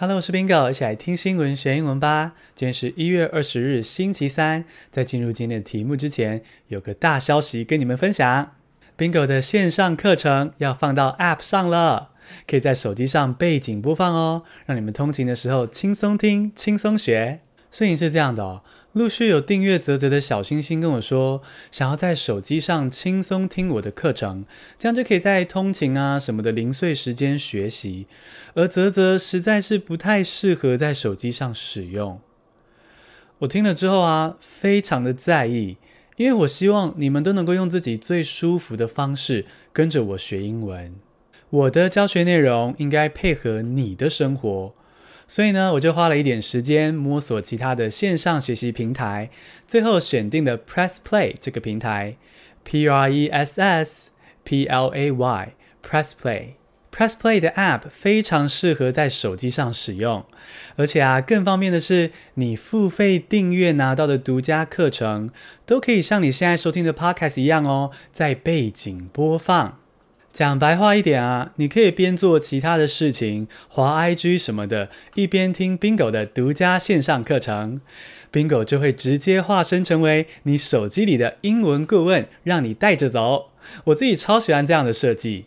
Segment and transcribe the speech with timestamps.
[0.00, 2.34] Hello，我是 Bingo，一起来听新闻学英文吧。
[2.54, 4.64] 今天是一月二十日，星期三。
[4.92, 8.52] 在进入今天的题目之前，有个大消息跟你们分享
[8.96, 12.10] ：Bingo 的线上课程要放到 App 上了，
[12.46, 17.40] 可以在手机上背景播放哦，让你们通勤的时候轻松听、轻松学。
[17.72, 18.62] 事情是这样的哦。
[18.92, 24.46] 陆续有订阅泽泽的小星星跟我说，想要在手机上轻松听我的课程，
[24.78, 28.06] 这样就可以在通勤啊什么的零碎时间学习。
[28.54, 32.18] 而泽泽实在是不太适合在手机上使用。
[33.40, 35.76] 我听了之后啊，非常的在意，
[36.16, 40.94] 因为我希望你们都能够用自己最舒服的方式跟着我学英文。
[41.50, 44.74] 我的教学内容应该配合你的生活。
[45.28, 49.30] 所以呢，我就花了一点时间摸索其他的线上学习平台，
[49.66, 52.16] 最后选定了 Press Play 这个平台
[52.64, 54.08] ，P R E S S
[54.42, 56.54] P L A Y，Press Play。
[56.90, 60.24] Press Play 的 App 非常适合在手机上使用，
[60.76, 65.30] 而且啊，更方便的是，你付费订阅拿到的独家课程，
[65.66, 69.78] 都可以像你现在收听的 Podcast 一样哦，在背景播放。
[70.38, 77.80] 讲白话一点啊，你可以边做其他的事情，滑 IG 什么的，一边听 Bingo 的独家线上课程
[78.32, 83.50] ，Bingo 就会直接化身成为你手机里的英文顾问，让你带着走。
[83.86, 85.46] 我自己超喜欢这样的设计。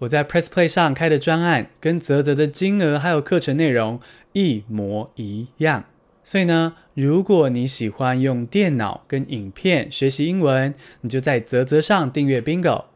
[0.00, 3.98] 我在 Press Play 上开的专案，跟泽泽的金额还有课程内容
[4.34, 5.86] 一模一样。
[6.22, 12.89] 所以呢，如果你喜欢用电脑跟影片学习英文，你就在泽泽上订阅 Bingo。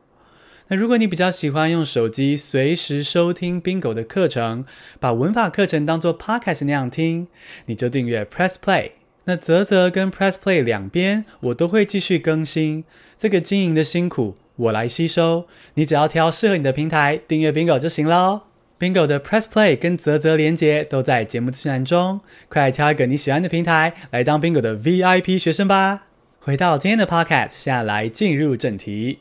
[0.76, 4.64] 如果你比较喜欢用手机随时收听 Bingo 的课程，
[4.98, 7.28] 把文法课程当做 Podcast 那样听，
[7.66, 8.92] 你就订阅 Press Play。
[9.24, 12.84] 那泽泽跟 Press Play 两边我都会继续更新，
[13.16, 18.42] 这个经营的辛苦我来吸收，你只要挑适合你的平台订阅 Bingo 就行喽。
[18.78, 26.06] Bingo 的 Press Play 跟泽泽连接都在节目资讯栏中，快来挑一个你喜欢的平台来当 Bingo 的 VIP 学生吧。
[26.40, 29.20] 回到今天的 Podcast，现在来进入正题。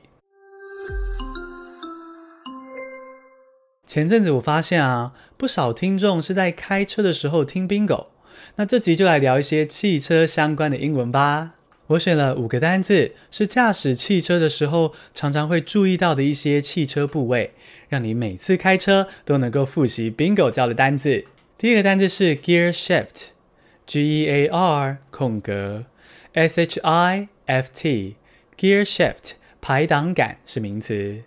[3.93, 8.07] 前阵子我发现啊，不少听众是在开车的时候听 Bingo。
[8.55, 11.51] 那这集就来聊一些汽车相关的英文吧。
[11.85, 17.53] 我选了五个单字，是驾驶汽车的时候常常会注意到的一些汽车部位，
[17.87, 21.25] 让你每次开车都能够复习 Bingo 教的单字。
[21.59, 25.85] 第一个单字是 Gear Shift，G E A R 空格
[26.33, 31.21] S H I F T，Gear Shift 排档杆是名词。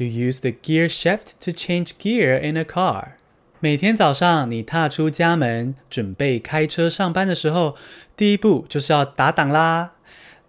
[0.00, 3.16] You use the gear shift to change gear in a car.
[3.58, 7.76] 每天早上你踏出家门，准备开车上班的时候，
[8.16, 9.92] 第一步就是要打档啦。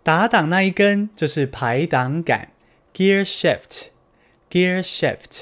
[0.04, 2.54] 打档那一根就是排档杆
[2.96, 5.42] ，gear shift，gear shift。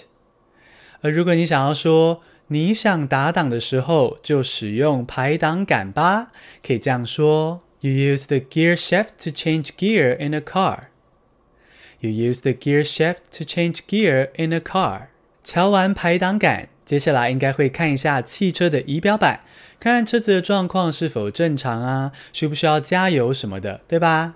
[1.02, 6.32] 而如果你想要说你想打档的时候，就使用排档杆吧，
[6.66, 10.89] 可以这样说：You use the gear shift to change gear in a car.
[12.01, 15.07] You use the gear shift to change gear in a car.
[15.43, 19.41] 瞧完排档杆，接下来应该会看一下汽车的仪表板，
[19.79, 24.35] 看看车子的状况是否正常啊，需不需要加油什么的，对吧？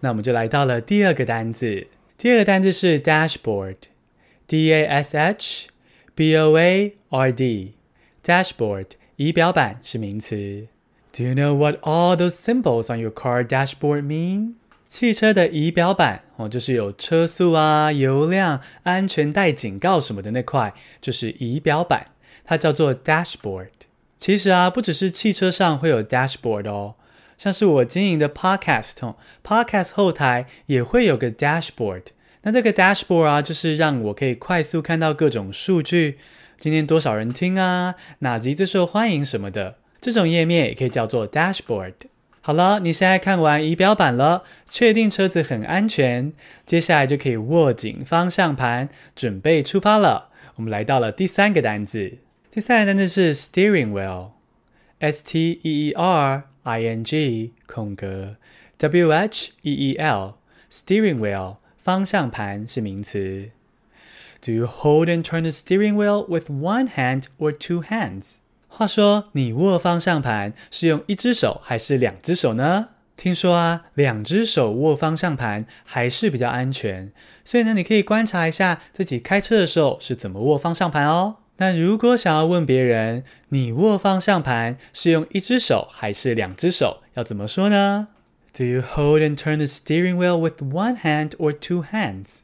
[0.00, 1.86] 那我们就来到了第二个单字。
[2.16, 5.68] 第二个单字是 dashboard，D A S H
[6.14, 8.86] B O A R D。dashboard
[9.16, 10.66] 仪表板是名词。
[11.12, 14.54] Do you know what all those symbols on your car dashboard mean?
[14.93, 20.71] 汽车的仪表板哦，就是有车速啊、油量、安全带警告什么的那块，
[21.01, 22.11] 就是仪表板，
[22.43, 23.69] 它叫做 dashboard。
[24.19, 26.93] 其实啊，不只是汽车上会有 dashboard 哦，
[27.39, 32.03] 像是我经营的 podcast 哦，podcast 后台也会有个 dashboard。
[32.43, 36.19] 那这个 dashboard 啊，就是让我可以快速看到各种数据，
[36.59, 41.93] 今天多少人听啊，哪集最受欢迎什么的，这种页面也可以叫做 dashboard。
[42.45, 46.33] 好了，你现在看完仪表板了，确定车子很安全，
[46.65, 50.27] 接下来就可以握紧方向盘，准备出发了。
[50.55, 52.17] 我们来到了第三个单字，
[52.51, 58.35] 第三个单字是 steering wheel，S T E E R I N G 空格
[58.77, 63.51] W H E E L，steering wheel 方向盘是名词。
[64.41, 68.39] Do you hold and turn the steering wheel with one hand or two hands？
[68.75, 72.87] 话说，你握方向盘是用一只手还是两只手呢？
[73.15, 77.11] 听说啊，两只手握方向盘还是比较安全。
[77.45, 81.35] 所以呢，你可以观察一下自己开车的时候是怎么握方向盘哦。
[81.57, 88.07] 那如果想要问别人，你握方向盘是用一只手还是两只手，要怎么说呢
[88.57, 92.37] ？Do you hold and turn the steering wheel with one hand or two hands?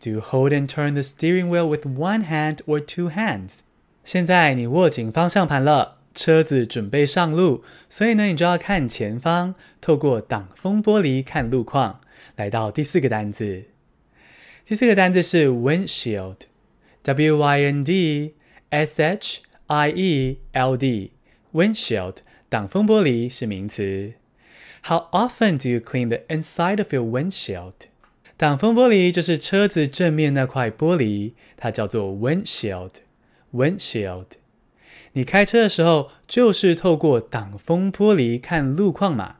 [0.00, 3.58] Do you hold and turn the steering wheel with one hand or two hands?
[4.04, 12.00] 现在你握紧方向盘了，车子准备上路，所以呢，你就要看前方，透过挡风玻璃看路况。
[12.36, 13.64] 来到第四个单字，
[14.64, 18.34] 第四个单字是 windshield，w y n d
[18.70, 22.16] s h i e l d，windshield，
[22.48, 24.14] 挡风玻璃是名词。
[24.82, 27.74] How often do you clean the inside of your windshield？
[28.36, 32.90] 挡风玻璃就是车子正面那块玻璃，它叫做 windshield。
[33.52, 34.26] windshield。
[35.12, 39.36] 你开车的时候就是透过挡风玻璃看路况嘛，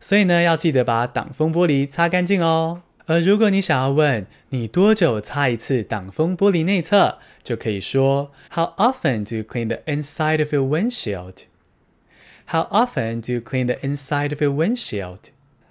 [0.00, 2.82] 所以呢，要记得把挡风玻璃擦干净哦。
[3.06, 13.76] 而如果你想要问你多久擦一次挡风玻璃内侧，就可以说 How often do you clean the inside of your windshield？How often do you clean the
[13.86, 15.18] inside of your windshield?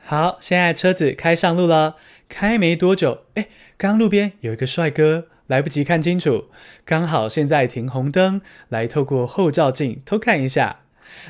[0.03, 1.95] 好，现在车子开上路了，
[2.27, 3.47] 开没多久，诶，
[3.77, 6.46] 刚路边有一个帅哥，来不及看清楚，
[6.86, 10.81] 刚好现在停红灯，来透过后照镜偷看一下。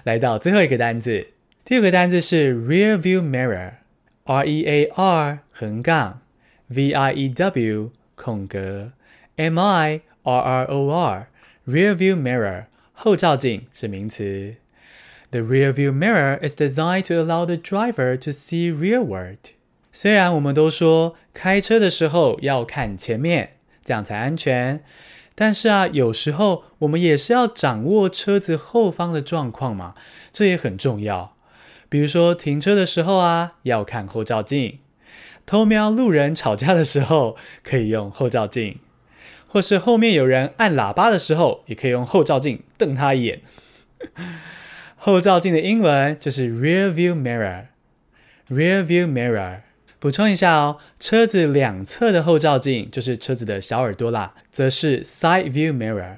[0.03, 1.27] 来到最后一个单字，
[1.63, 6.19] 第二个单字是 rear view mirror，R E A R 横杠
[6.67, 8.91] V I E W 空格
[9.37, 14.55] M I R R O R，rear view mirror 后照镜是名词。
[15.31, 19.37] The rearview mirror is designed to allow the driver to see rearward。
[19.93, 23.51] 虽然我们都说开车的时候要看前面，
[23.89, 24.83] 这样才安全，
[25.33, 29.95] 但是啊，有时候我们也是要掌握车子后方的状况嘛，
[30.31, 31.35] 这也很重要。
[31.89, 34.77] 比如说停车的时候啊，要看后照镜；
[35.47, 38.75] 偷瞄路人吵架的时候，可以用后照镜；
[39.47, 43.41] 或是后面有人按喇叭的时候，也可以用后照镜瞪他一眼。
[44.97, 47.65] 后照镜的英文就是 rear view mirror。
[48.51, 49.61] rear view mirror。
[50.01, 56.15] 补充一下哦，车子两侧的后照镜就是车子的小耳朵啦，则是 side view mirror。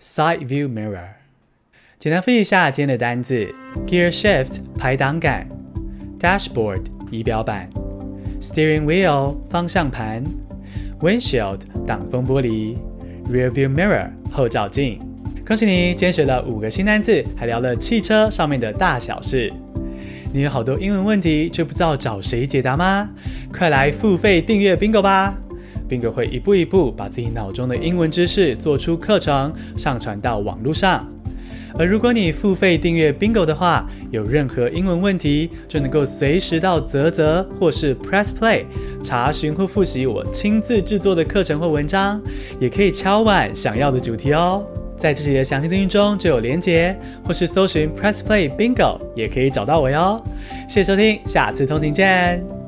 [0.00, 1.08] side view mirror。
[1.98, 3.54] 简单复习一下今天的单字
[3.86, 5.46] ：gear shift 排挡杆
[6.18, 7.68] ，dashboard 仪表板
[8.40, 10.24] ，steering wheel 方向盘
[11.00, 12.74] ，windshield 挡风玻璃
[13.30, 14.98] ，rear view mirror 后照镜。
[15.46, 19.52] 恭喜你，今天学了五个新单字，还聊了汽车上面的大小事。
[20.32, 23.08] 你有好多英文问题，却不知道找谁解答吗？
[23.52, 25.34] 快来付费订阅 Bingo 吧
[25.88, 31.04] ！Bingo 会一步一步把自己脑中的英文知识做出课程，上传到网络上。
[31.78, 38.64] 而如果你付费订阅 Bingo 的话，有任何英文问题，就能够随时到泽泽或是 Press Play
[39.02, 42.20] 查询或复习我亲自制作的课程或文章，
[42.58, 44.64] 也可以敲碗想要的主题哦。
[44.96, 46.94] 在这集的详细资讯中就有连结，
[47.24, 50.22] 或是搜寻 Press Play Bingo 也可以找到我哟。
[50.68, 52.59] 谢谢收听，下次通勤见。